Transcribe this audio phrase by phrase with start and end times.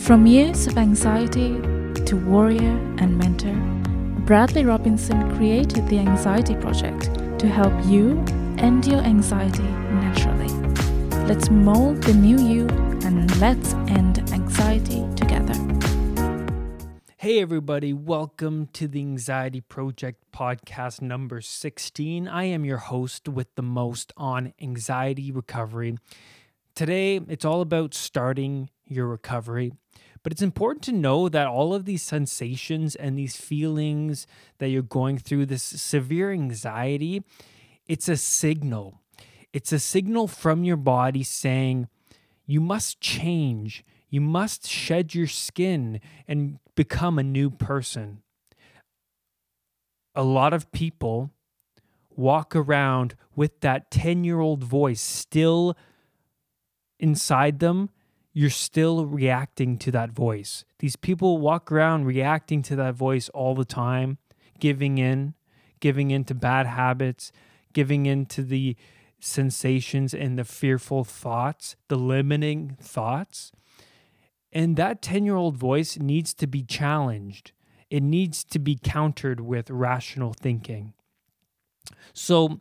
[0.00, 1.60] From years of anxiety
[2.06, 3.54] to warrior and mentor,
[4.24, 8.18] Bradley Robinson created the Anxiety Project to help you
[8.56, 10.48] end your anxiety naturally.
[11.26, 12.66] Let's mold the new you
[13.04, 15.54] and let's end anxiety together.
[17.18, 22.26] Hey, everybody, welcome to the Anxiety Project podcast number 16.
[22.26, 25.98] I am your host with the most on anxiety recovery.
[26.74, 29.72] Today, it's all about starting your recovery.
[30.22, 34.26] But it's important to know that all of these sensations and these feelings
[34.58, 37.22] that you're going through, this severe anxiety,
[37.86, 39.00] it's a signal.
[39.52, 41.88] It's a signal from your body saying,
[42.46, 43.84] you must change.
[44.08, 48.22] You must shed your skin and become a new person.
[50.14, 51.30] A lot of people
[52.10, 55.76] walk around with that 10 year old voice still
[57.00, 57.90] inside them
[58.32, 60.64] you're still reacting to that voice.
[60.78, 64.18] These people walk around reacting to that voice all the time,
[64.58, 65.34] giving in,
[65.80, 67.32] giving in to bad habits,
[67.72, 68.76] giving in to the
[69.18, 73.52] sensations and the fearful thoughts, the limiting thoughts.
[74.52, 77.52] And that 10 year old voice needs to be challenged.
[77.90, 80.94] It needs to be countered with rational thinking.
[82.12, 82.60] So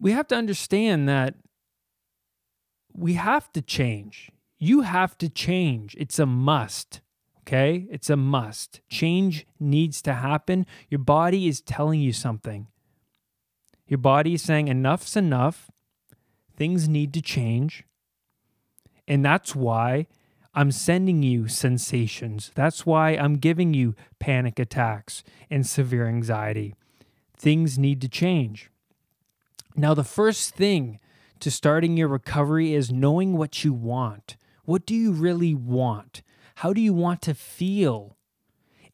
[0.00, 1.34] we have to understand that
[2.96, 4.30] we have to change.
[4.58, 5.94] You have to change.
[5.98, 7.00] It's a must.
[7.42, 7.86] Okay?
[7.90, 8.80] It's a must.
[8.88, 10.64] Change needs to happen.
[10.88, 12.68] Your body is telling you something.
[13.86, 15.70] Your body is saying enough's enough.
[16.56, 17.84] Things need to change.
[19.06, 20.06] And that's why
[20.54, 22.52] I'm sending you sensations.
[22.54, 26.74] That's why I'm giving you panic attacks and severe anxiety.
[27.36, 28.70] Things need to change.
[29.76, 31.00] Now, the first thing
[31.40, 34.36] to starting your recovery is knowing what you want.
[34.64, 36.22] What do you really want?
[36.56, 38.16] How do you want to feel?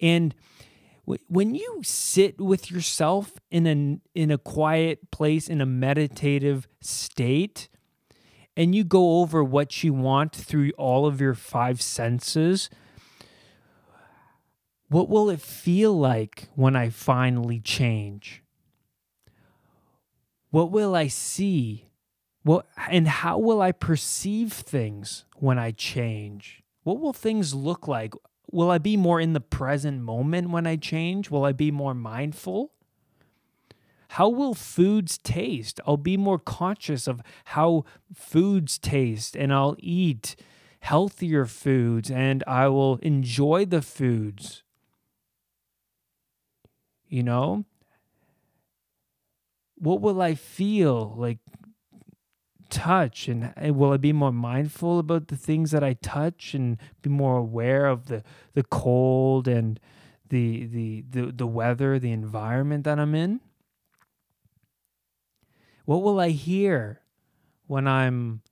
[0.00, 0.34] And
[1.04, 7.68] when you sit with yourself in a in a quiet place in a meditative state
[8.56, 12.70] and you go over what you want through all of your five senses
[14.90, 18.42] what will it feel like when I finally change?
[20.50, 21.89] What will I see?
[22.44, 26.62] Well, and how will I perceive things when I change?
[26.84, 28.14] What will things look like?
[28.50, 31.30] Will I be more in the present moment when I change?
[31.30, 32.72] Will I be more mindful?
[34.14, 35.80] How will foods taste?
[35.86, 40.34] I'll be more conscious of how foods taste and I'll eat
[40.80, 44.64] healthier foods and I will enjoy the foods.
[47.06, 47.66] You know?
[49.76, 51.38] What will I feel like
[52.70, 56.78] touch and eh, will I be more mindful about the things that I touch and
[57.02, 58.22] be more aware of the
[58.54, 59.78] the cold and
[60.28, 63.40] the the the, the weather, the environment that I'm in?
[65.84, 67.00] What will I hear
[67.66, 68.42] when I'm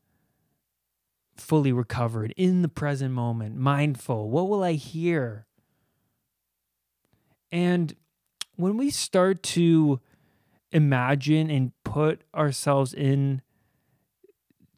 [1.37, 4.29] fully recovered in the present moment, mindful?
[4.29, 5.47] What will I hear?
[7.51, 7.95] And
[8.57, 10.01] when we start to
[10.73, 13.41] imagine and put ourselves in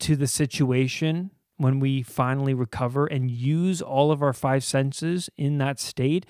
[0.01, 5.59] to the situation when we finally recover and use all of our five senses in
[5.59, 6.25] that state,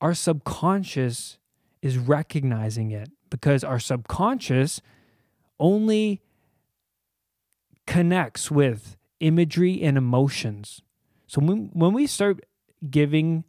[0.00, 1.38] our subconscious
[1.82, 4.80] is recognizing it because our subconscious
[5.58, 6.20] only
[7.86, 10.82] connects with imagery and emotions.
[11.26, 12.44] So when, when we start
[12.88, 13.44] giving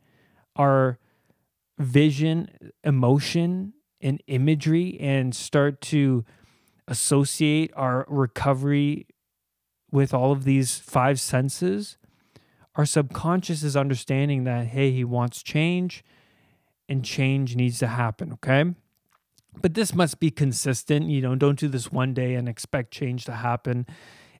[0.56, 0.98] our
[1.78, 6.26] vision, emotion, and imagery and start to
[6.88, 9.08] associate our recovery
[9.94, 11.98] with all of these five senses,
[12.76, 16.04] our subconscious is understanding that, hey, he wants change
[16.90, 18.74] and change needs to happen, okay?
[19.62, 21.10] But this must be consistent.
[21.10, 23.86] You know, don't do this one day and expect change to happen.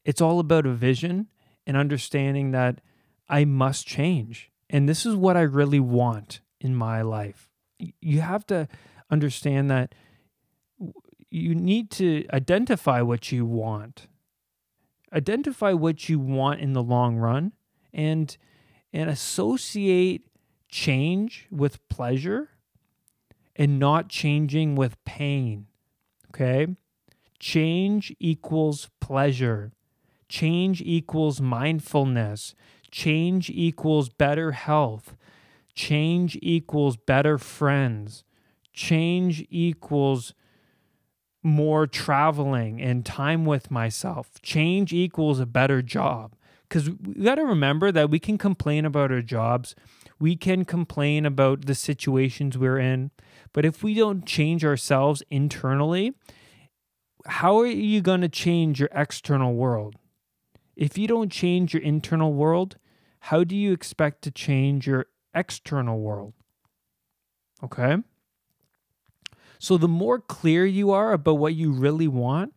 [0.04, 1.28] It's all about a vision
[1.68, 2.82] and understanding that
[3.30, 4.50] I must change.
[4.72, 7.48] And this is what I really want in my life.
[8.02, 8.68] You have to
[9.12, 9.94] understand that
[11.30, 14.08] you need to identify what you want
[15.14, 17.54] identify what you want in the long run
[17.94, 18.38] and
[18.92, 20.28] and associate
[20.70, 22.50] change with pleasure
[23.56, 25.68] and not changing with pain.
[26.30, 26.68] Okay?
[27.40, 29.72] Change equals pleasure.
[30.30, 32.56] Change equals mindfulness.
[32.90, 35.16] Change equals better health.
[35.76, 38.24] Change equals better friends.
[38.72, 40.34] Change equals
[41.44, 44.42] more traveling and time with myself.
[44.42, 46.36] Change equals a better job
[46.74, 49.76] because we got to remember that we can complain about our jobs,
[50.20, 53.12] we can complain about the situations we're in,
[53.52, 56.14] but if we don't change ourselves internally,
[57.28, 59.96] how are you going to change your external world?
[60.76, 62.78] If you don't change your internal world,
[63.20, 65.06] how do you expect to change your
[65.36, 66.34] external world?
[67.64, 67.98] Okay?
[69.64, 72.54] So, the more clear you are about what you really want,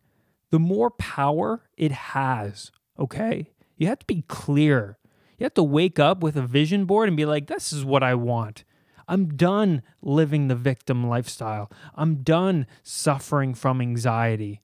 [0.51, 2.69] the more power it has.
[2.99, 3.53] Okay?
[3.77, 4.97] You have to be clear.
[5.37, 8.03] You have to wake up with a vision board and be like, this is what
[8.03, 8.65] I want.
[9.07, 11.71] I'm done living the victim lifestyle.
[11.95, 14.61] I'm done suffering from anxiety.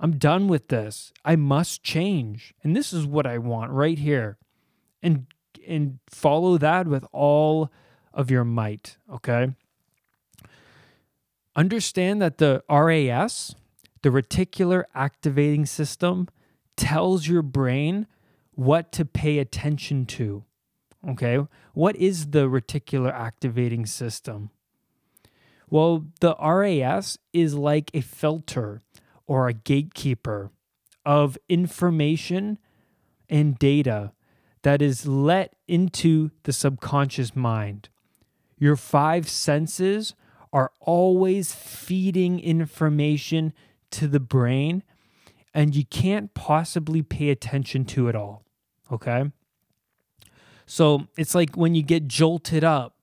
[0.00, 1.12] I'm done with this.
[1.24, 2.52] I must change.
[2.64, 4.38] And this is what I want right here.
[5.00, 5.26] And
[5.68, 7.70] and follow that with all
[8.12, 9.52] of your might, okay?
[11.54, 13.54] Understand that the RAS,
[14.02, 16.28] the reticular activating system,
[16.76, 18.06] tells your brain
[18.54, 20.44] what to pay attention to.
[21.08, 21.38] Okay.
[21.74, 24.50] What is the reticular activating system?
[25.68, 28.82] Well, the RAS is like a filter
[29.26, 30.50] or a gatekeeper
[31.04, 32.58] of information
[33.28, 34.12] and data
[34.62, 37.88] that is let into the subconscious mind.
[38.58, 40.14] Your five senses
[40.52, 43.52] are always feeding information
[43.90, 44.82] to the brain,
[45.54, 48.42] and you can't possibly pay attention to it all.
[48.90, 49.30] Okay.
[50.66, 52.96] So it's like when you get jolted up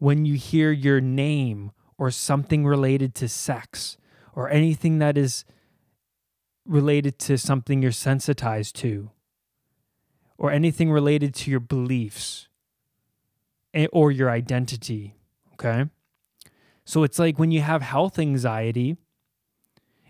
[0.00, 3.96] when you hear your name or something related to sex
[4.34, 5.44] or anything that is
[6.66, 9.10] related to something you're sensitized to
[10.38, 12.48] or anything related to your beliefs
[13.74, 15.14] eh, or your identity.
[15.52, 15.84] Okay.
[16.84, 18.96] So it's like when you have health anxiety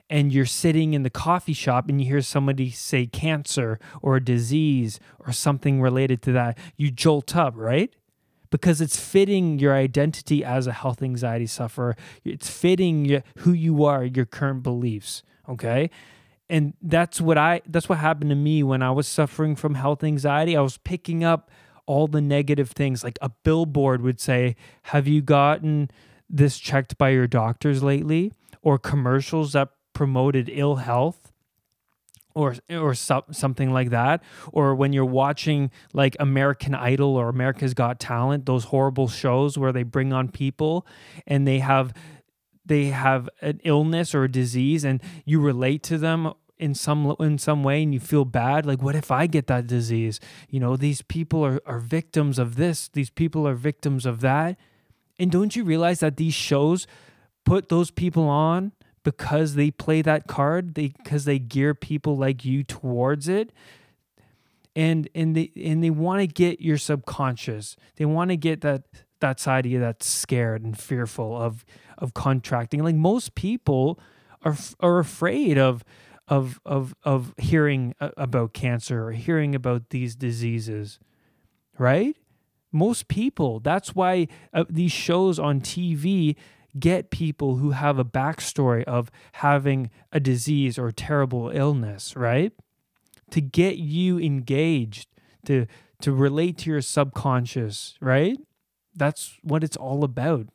[0.08, 4.24] and you're sitting in the coffee shop and you hear somebody say cancer or a
[4.24, 7.94] disease or something related to that, you jolt up, right?
[8.50, 11.96] Because it's fitting your identity as a health anxiety sufferer.
[12.24, 15.90] It's fitting who you are, your current beliefs, okay?
[16.48, 20.02] And that's what I that's what happened to me when I was suffering from health
[20.02, 20.56] anxiety.
[20.56, 21.48] I was picking up
[21.86, 25.88] all the negative things like a billboard would say, "Have you gotten
[26.30, 28.32] this checked by your doctors lately?"
[28.62, 31.32] or commercials that promoted ill health
[32.34, 34.22] or or so, something like that?
[34.52, 39.72] Or when you're watching like American Idol or America's Got Talent those horrible shows where
[39.72, 40.86] they bring on people
[41.26, 41.92] and they have
[42.64, 47.38] they have an illness or a disease and you relate to them in some in
[47.38, 50.20] some way and you feel bad like what if I get that disease?
[50.48, 52.88] You know these people are are victims of this.
[52.88, 54.56] These people are victims of that
[55.20, 56.86] and don't you realize that these shows
[57.44, 58.72] put those people on
[59.04, 60.74] because they play that card?
[60.74, 63.52] They because they gear people like you towards it.
[64.74, 67.76] And and they and they want to get your subconscious.
[67.96, 68.84] They want to get that
[69.20, 71.64] that side of you that's scared and fearful of
[71.98, 72.82] of contracting.
[72.82, 74.00] Like most people
[74.42, 75.84] are are afraid of
[76.28, 80.98] of of of hearing about cancer or hearing about these diseases
[81.78, 82.16] right
[82.72, 86.36] most people that's why uh, these shows on TV
[86.78, 92.52] get people who have a backstory of having a disease or a terrible illness, right?
[93.30, 95.08] To get you engaged,
[95.46, 95.66] to
[96.02, 98.38] to relate to your subconscious, right?
[98.94, 100.48] That's what it's all about.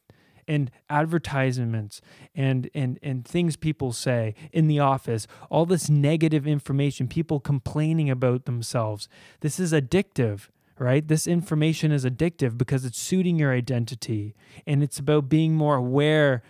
[0.47, 2.01] And advertisements
[2.35, 8.09] and and and things people say in the office, all this negative information, people complaining
[8.09, 9.07] about themselves.
[9.41, 11.07] This is addictive right?
[11.07, 14.35] This information is addictive because it's suiting your identity
[14.67, 16.43] and it's about being more aware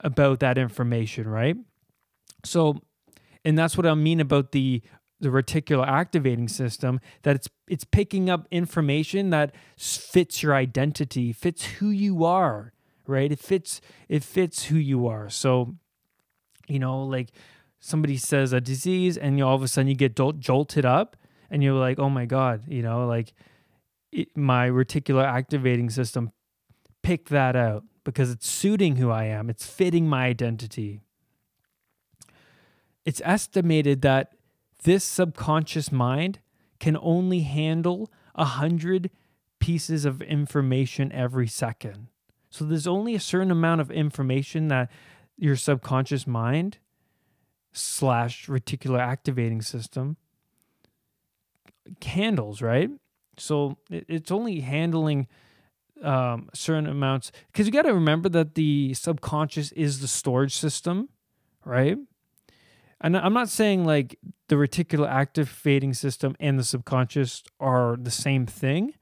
[0.00, 1.56] about that information, right?
[2.44, 2.80] So,
[3.44, 4.82] and that's what I mean about the
[5.22, 11.64] the reticular activating system that it's it's picking up information that fits your identity, fits
[11.64, 12.72] who you are,
[13.06, 13.30] right?
[13.30, 15.28] It fits it fits who you are.
[15.28, 15.76] So,
[16.68, 17.32] you know, like
[17.80, 21.16] somebody says a disease and you all of a sudden you get jolted up
[21.50, 23.32] and you're like, oh my God, you know, like
[24.12, 26.32] it, my reticular activating system
[27.02, 31.02] picked that out because it's suiting who I am, it's fitting my identity.
[33.04, 34.34] It's estimated that
[34.84, 36.38] this subconscious mind
[36.78, 39.10] can only handle a hundred
[39.58, 42.08] pieces of information every second.
[42.50, 44.90] So there's only a certain amount of information that
[45.36, 46.78] your subconscious mind
[47.72, 50.16] slash reticular activating system
[52.04, 52.90] handles, right?
[53.36, 55.26] So it's only handling
[56.02, 61.08] um, certain amounts because you got to remember that the subconscious is the storage system,
[61.64, 61.98] right?
[63.00, 64.18] and I'm not saying like
[64.48, 68.94] the reticular activating system and the subconscious are the same thing,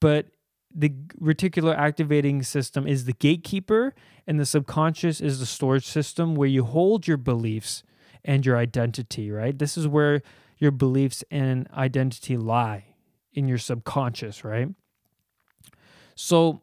[0.00, 0.26] but
[0.72, 0.90] the
[1.20, 3.94] reticular activating system is the gatekeeper
[4.26, 7.82] and the subconscious is the storage system where you hold your beliefs
[8.24, 9.58] and your identity, right?
[9.58, 10.22] This is where
[10.58, 12.84] your beliefs and identity lie
[13.32, 14.68] in your subconscious, right?
[16.14, 16.62] So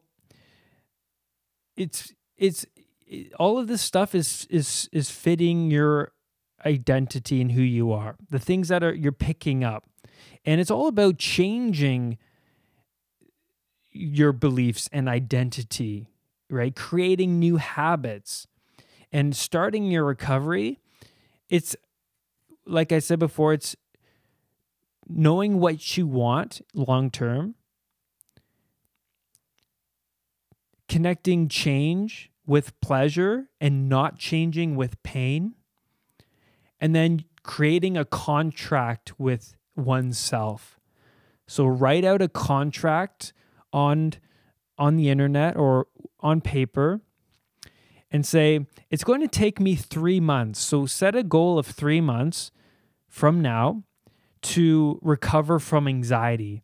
[1.76, 2.66] it's it's
[3.06, 6.12] it, all of this stuff is is is fitting your
[6.64, 8.16] identity and who you are.
[8.30, 9.84] The things that are you're picking up.
[10.44, 12.18] And it's all about changing
[13.90, 16.08] your beliefs and identity,
[16.50, 16.74] right?
[16.74, 18.46] Creating new habits
[19.10, 20.78] and starting your recovery.
[21.48, 21.74] It's
[22.66, 23.76] like I said before, it's
[25.08, 27.54] knowing what you want long term,
[30.88, 35.54] connecting change with pleasure and not changing with pain,
[36.80, 40.78] and then creating a contract with oneself.
[41.46, 43.32] So write out a contract
[43.72, 44.14] on
[44.78, 45.86] on the internet or
[46.20, 47.00] on paper
[48.10, 50.60] and say it's going to take me 3 months.
[50.60, 52.50] So set a goal of 3 months
[53.08, 53.84] from now
[54.46, 56.62] to recover from anxiety.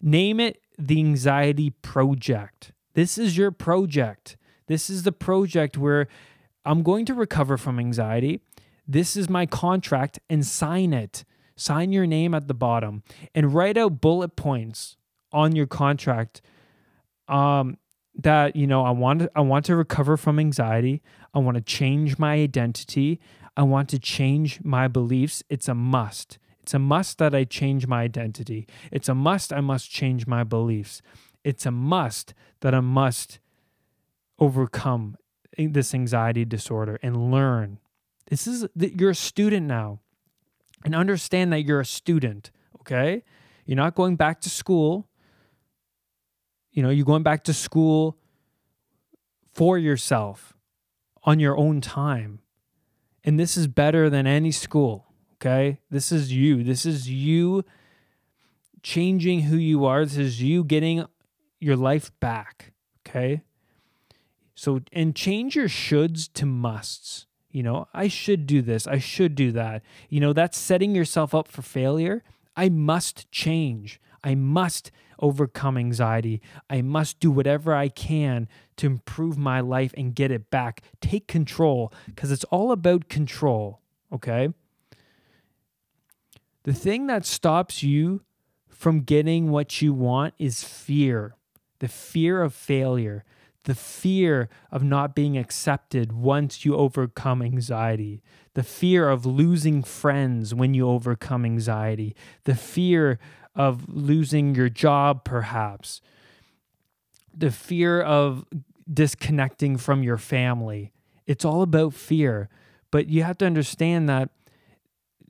[0.00, 2.72] Name it the anxiety project.
[2.94, 4.36] This is your project.
[4.68, 6.08] This is the project where
[6.64, 8.40] I'm going to recover from anxiety.
[8.86, 11.24] This is my contract and sign it.
[11.56, 13.02] Sign your name at the bottom
[13.34, 14.96] and write out bullet points
[15.32, 16.42] on your contract
[17.28, 17.78] um,
[18.14, 21.02] that you know I want I want to recover from anxiety.
[21.34, 23.20] I want to change my identity.
[23.56, 25.42] I want to change my beliefs.
[25.48, 26.38] It's a must.
[26.66, 28.66] It's a must that I change my identity.
[28.90, 31.00] It's a must I must change my beliefs.
[31.44, 33.38] It's a must that I must
[34.40, 35.16] overcome
[35.56, 37.78] this anxiety disorder and learn.
[38.30, 40.00] This is that you're a student now.
[40.84, 43.22] And understand that you're a student, okay?
[43.64, 45.08] You're not going back to school.
[46.72, 48.18] You know, you're going back to school
[49.54, 50.56] for yourself
[51.22, 52.40] on your own time.
[53.22, 55.05] And this is better than any school,
[55.36, 55.80] okay?
[55.90, 56.62] This is you.
[56.62, 57.64] This is you
[58.82, 60.04] changing who you are.
[60.04, 61.04] This is you getting
[61.60, 62.72] your life back,
[63.06, 63.42] okay?
[64.54, 67.26] So, and change your shoulds to musts.
[67.50, 68.86] You know, I should do this.
[68.86, 69.82] I should do that.
[70.08, 72.22] You know, that's setting yourself up for failure.
[72.56, 74.00] I must change.
[74.22, 76.42] I must overcome anxiety.
[76.68, 80.82] I must do whatever I can to improve my life and get it back.
[81.00, 83.80] Take control because it's all about control.
[84.12, 84.50] Okay.
[86.66, 88.22] The thing that stops you
[88.68, 91.36] from getting what you want is fear.
[91.78, 93.24] The fear of failure,
[93.62, 98.20] the fear of not being accepted once you overcome anxiety,
[98.54, 103.20] the fear of losing friends when you overcome anxiety, the fear
[103.54, 106.00] of losing your job, perhaps,
[107.32, 108.44] the fear of
[108.92, 110.92] disconnecting from your family.
[111.28, 112.48] It's all about fear.
[112.90, 114.30] But you have to understand that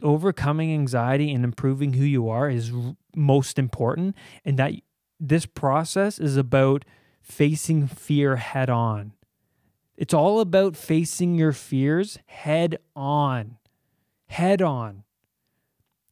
[0.03, 2.73] overcoming anxiety and improving who you are is
[3.15, 4.73] most important, and that
[5.19, 6.85] this process is about
[7.23, 9.13] facing fear head on.
[9.97, 13.57] It's all about facing your fears head on.
[14.27, 15.05] Head on.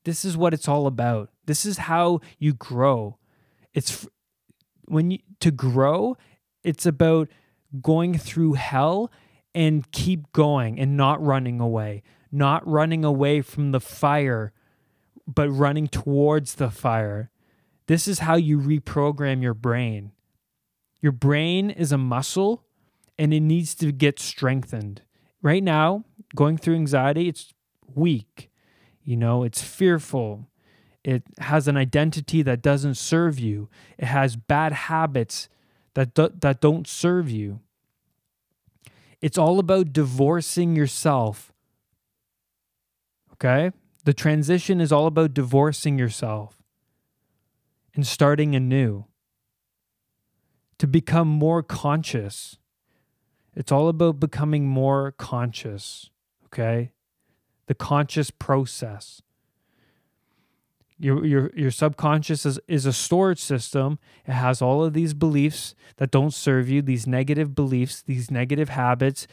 [0.04, 1.30] This is what it's all about.
[1.46, 3.18] This is how you grow.
[3.74, 4.06] It's
[4.86, 6.16] when you to grow,
[6.62, 7.28] it's about
[7.82, 9.10] going through hell
[9.54, 12.02] and keep going and not running away.
[12.32, 14.52] Not running away from the fire,
[15.26, 17.30] but running towards the fire.
[17.86, 20.12] This is how you reprogram your brain.
[21.00, 22.64] Your brain is a muscle
[23.18, 25.02] and it needs to get strengthened.
[25.42, 27.52] Right now, going through anxiety, it's
[27.94, 28.50] weak.
[29.02, 30.48] You know, it's fearful.
[31.04, 33.68] It has an identity that doesn't serve you.
[33.98, 35.50] It has bad habits
[35.92, 37.60] that do, that don't serve you.
[39.24, 41.50] It's all about divorcing yourself.
[43.32, 43.72] Okay?
[44.04, 46.58] The transition is all about divorcing yourself
[47.94, 49.06] and starting anew,
[50.76, 52.58] to become more conscious.
[53.56, 56.10] It's all about becoming more conscious,
[56.46, 56.90] okay?
[57.64, 59.22] The conscious process.
[61.04, 63.98] Your, your, your subconscious is, is a storage system.
[64.26, 68.70] It has all of these beliefs that don't serve you, these negative beliefs, these negative
[68.70, 69.26] habits,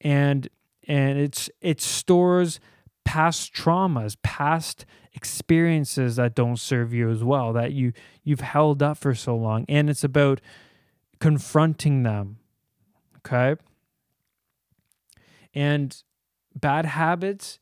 [0.00, 0.48] and
[0.86, 2.60] and it's it stores
[3.04, 8.96] past traumas, past experiences that don't serve you as well that you you've held up
[8.96, 10.40] for so long and it's about
[11.18, 12.38] confronting them.
[13.18, 13.60] Okay?
[15.54, 16.00] And
[16.54, 17.59] bad habits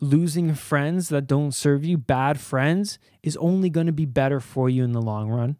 [0.00, 4.68] losing friends that don't serve you, bad friends, is only going to be better for
[4.68, 5.56] you in the long run.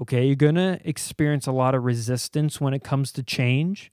[0.00, 3.90] Okay, you're going to experience a lot of resistance when it comes to change.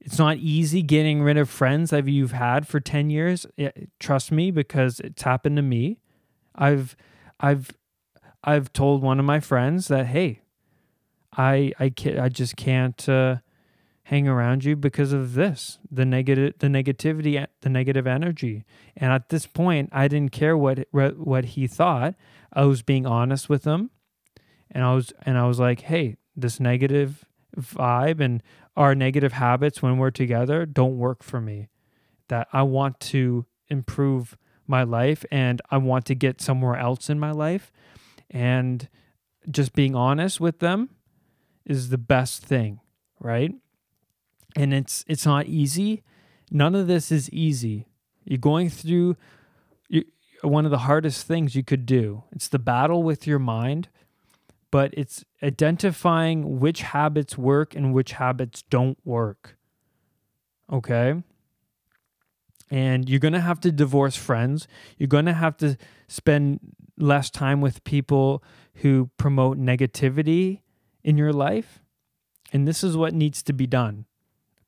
[0.00, 3.46] It's not easy getting rid of friends that you've had for 10 years.
[3.98, 5.98] Trust me because it's happened to me.
[6.54, 6.96] I've
[7.38, 7.70] I've
[8.42, 10.40] I've told one of my friends that hey,
[11.36, 13.36] I I can't, I just can't uh,
[14.10, 18.64] hang around you because of this the negative the negativity the negative energy.
[18.96, 22.16] And at this point i didn't care what what he thought.
[22.52, 23.90] I was being honest with him.
[24.68, 27.24] And i was and i was like hey this negative
[27.56, 28.42] vibe and
[28.76, 31.68] our negative habits when we're together don't work for me.
[32.26, 34.36] That i want to improve
[34.66, 37.70] my life and i want to get somewhere else in my life.
[38.28, 38.88] And
[39.48, 40.90] just being honest with them
[41.64, 42.80] is the best thing
[43.20, 43.54] right
[44.56, 46.02] and it's it's not easy.
[46.50, 47.86] None of this is easy.
[48.24, 49.16] You're going through
[50.42, 52.24] one of the hardest things you could do.
[52.32, 53.88] It's the battle with your mind,
[54.70, 59.56] but it's identifying which habits work and which habits don't work.
[60.72, 61.22] Okay?
[62.70, 64.68] And you're going to have to divorce friends.
[64.96, 65.76] You're going to have to
[66.06, 66.60] spend
[66.96, 70.60] less time with people who promote negativity
[71.02, 71.82] in your life.
[72.52, 74.06] And this is what needs to be done.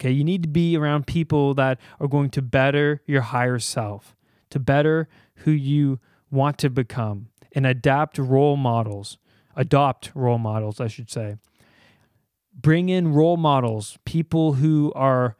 [0.03, 4.17] Okay, you need to be around people that are going to better your higher self,
[4.51, 9.17] to better who you want to become, and adapt role models,
[9.55, 11.37] adopt role models, I should say.
[12.53, 15.37] Bring in role models, people who are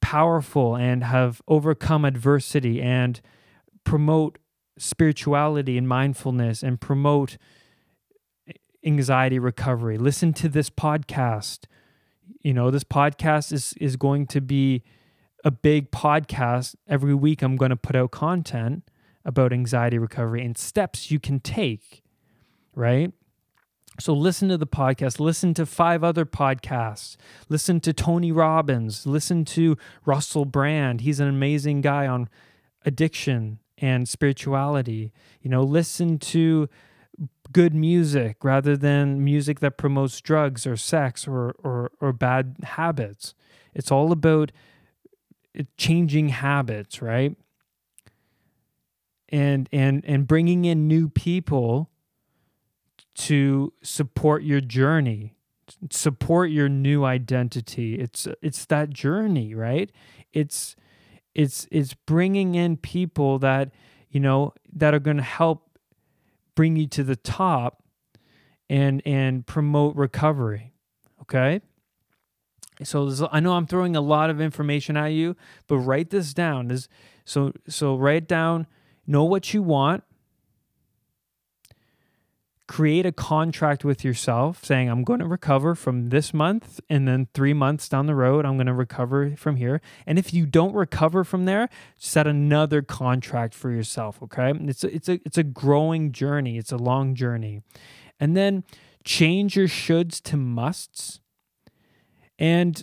[0.00, 3.20] powerful and have overcome adversity and
[3.84, 4.38] promote
[4.76, 7.38] spirituality and mindfulness and promote
[8.84, 9.98] anxiety recovery.
[9.98, 11.66] Listen to this podcast
[12.40, 14.82] you know this podcast is is going to be
[15.44, 16.74] a big podcast.
[16.88, 18.84] Every week i'm going to put out content
[19.24, 22.02] about anxiety recovery and steps you can take
[22.74, 23.12] right?
[24.00, 27.16] So listen to the podcast listen to five other podcasts
[27.50, 31.02] listen to tony robbins listen to russell brand.
[31.02, 32.28] He's an amazing guy on
[32.86, 35.12] addiction and spirituality.
[35.42, 36.70] You know listen to
[37.52, 43.34] good music rather than music that promotes drugs or sex or, or, or bad habits.
[43.74, 44.52] It's all about
[45.58, 47.36] uh, changing habits, right?
[49.28, 51.90] And and and bringing in new people
[53.14, 55.34] to support your journey,
[55.90, 57.94] support your new identity.
[57.94, 59.90] It's it's that journey, right?
[60.34, 60.76] It's
[61.34, 63.70] it's it's bringing in people that
[64.10, 65.71] you know that are going to help
[66.54, 67.82] bring you to the top
[68.68, 70.72] and and promote recovery
[71.22, 71.60] okay?
[72.82, 75.36] So i know i'm throwing a lot of information at you
[75.68, 76.70] but write this down.
[76.70, 76.88] Is
[77.24, 78.66] so so write down
[79.06, 80.04] know what you want
[82.72, 87.28] create a contract with yourself saying, I'm going to recover from this month, and then
[87.34, 89.82] three months down the road, I'm going to recover from here.
[90.06, 94.22] And if you don't recover from there, set another contract for yourself.
[94.22, 94.54] Okay.
[94.62, 97.60] It's a, it's a, it's a growing journey, it's a long journey.
[98.18, 98.64] And then
[99.04, 101.20] change your shoulds to musts.
[102.38, 102.82] And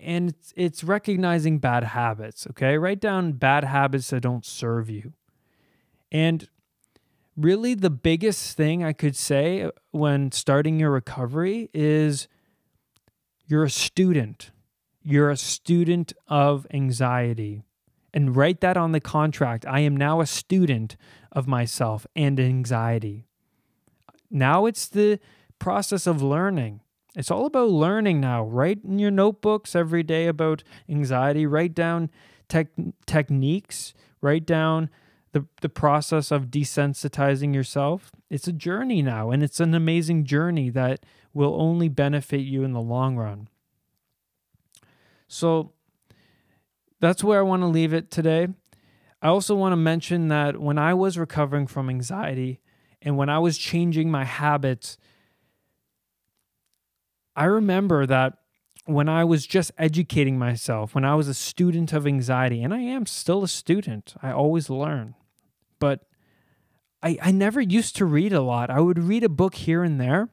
[0.00, 2.78] and it's, it's recognizing bad habits, okay?
[2.78, 5.12] Write down bad habits that don't serve you.
[6.10, 6.48] And
[7.36, 12.28] really the biggest thing I could say uh, when starting your recovery is
[13.46, 14.50] you're a student.
[15.02, 17.62] You're a student of anxiety.
[18.12, 19.66] And write that on the contract.
[19.66, 20.96] I am now a student
[21.30, 23.26] of myself and anxiety.
[24.30, 25.20] Now it's the
[25.58, 26.80] process of learning.
[27.14, 28.42] It's all about learning now.
[28.44, 31.46] Write in your notebooks every day about anxiety.
[31.46, 32.10] Write down
[32.48, 32.72] tech-
[33.06, 33.94] techniques.
[34.20, 34.90] Write down
[35.36, 38.10] the the process of desensitizing yourself.
[38.30, 42.72] It's a journey now and it's an amazing journey that will only benefit you in
[42.72, 43.48] the long run.
[45.28, 45.72] So
[47.00, 48.48] that's where I want to leave it today.
[49.20, 52.60] I also want to mention that when I was recovering from anxiety
[53.02, 54.96] and when I was changing my habits,
[57.34, 58.38] I remember that
[58.86, 62.80] when I was just educating myself, when I was a student of anxiety, and I
[62.80, 65.14] am still a student, I always learn
[65.78, 66.04] but
[67.02, 68.70] I, I never used to read a lot.
[68.70, 70.28] I would read a book here and there.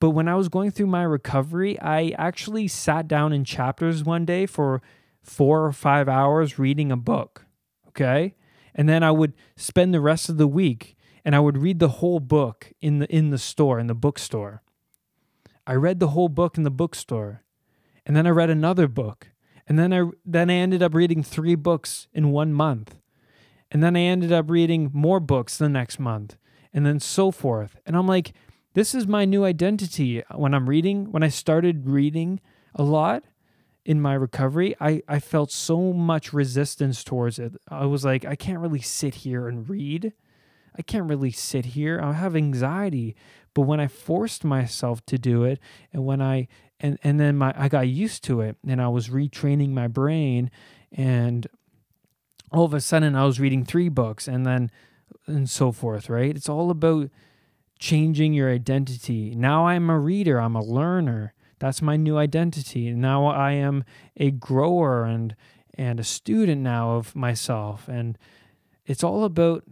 [0.00, 4.24] But when I was going through my recovery, I actually sat down in chapters one
[4.24, 4.82] day for
[5.22, 7.46] four or five hours reading a book.
[7.88, 8.34] Okay.
[8.74, 11.88] And then I would spend the rest of the week and I would read the
[11.88, 14.62] whole book in the in the store, in the bookstore.
[15.66, 17.42] I read the whole book in the bookstore.
[18.04, 19.28] And then I read another book.
[19.66, 22.96] And then I then I ended up reading 3 books in 1 month.
[23.74, 26.36] And then I ended up reading more books the next month
[26.72, 27.76] and then so forth.
[27.84, 28.32] And I'm like,
[28.74, 30.22] this is my new identity.
[30.32, 32.40] When I'm reading, when I started reading
[32.76, 33.24] a lot
[33.84, 37.56] in my recovery, I, I felt so much resistance towards it.
[37.68, 40.12] I was like, I can't really sit here and read.
[40.78, 42.00] I can't really sit here.
[42.00, 43.16] I have anxiety.
[43.54, 45.58] But when I forced myself to do it,
[45.92, 46.46] and when I
[46.78, 50.50] and and then my I got used to it, and I was retraining my brain,
[50.90, 51.46] and
[52.54, 54.70] all of a sudden I was reading three books, and then
[55.26, 56.08] and so forth.
[56.08, 56.34] Right?
[56.34, 57.10] It's all about
[57.78, 59.34] changing your identity.
[59.34, 60.40] Now I'm a reader.
[60.40, 61.34] I'm a learner.
[61.58, 62.92] That's my new identity.
[62.92, 63.84] Now I am
[64.16, 65.34] a grower and
[65.76, 68.16] and a student now of myself, and
[68.86, 69.64] it's all about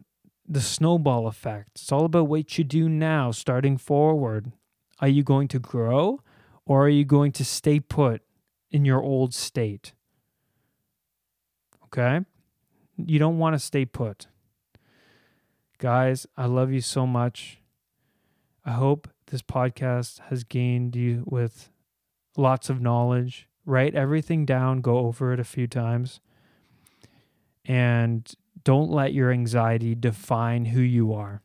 [0.49, 1.71] the snowball effect.
[1.77, 4.53] It's all about what you do now, starting forward.
[5.01, 6.21] Are you going to grow
[6.67, 8.23] or are you going to stay put
[8.71, 9.93] in your old state?
[11.85, 12.25] Okay?
[12.97, 14.27] You don't want to stay put.
[15.79, 17.59] Guys, I love you so much.
[18.65, 21.71] I hope this podcast has gained you with
[22.37, 23.49] lots of knowledge.
[23.65, 26.21] Write everything down, go over it a few times.
[27.65, 28.31] And
[28.65, 31.43] don't let your anxiety define who you are.